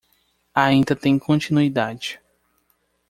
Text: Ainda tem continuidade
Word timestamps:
Ainda 0.55 0.95
tem 0.95 1.19
continuidade 1.19 2.19